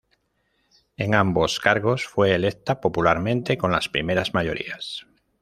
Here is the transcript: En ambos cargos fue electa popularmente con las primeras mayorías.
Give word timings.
En 0.97 1.13
ambos 1.13 1.59
cargos 1.59 2.07
fue 2.07 2.33
electa 2.33 2.81
popularmente 2.81 3.59
con 3.59 3.71
las 3.71 3.87
primeras 3.87 4.33
mayorías. 4.33 5.05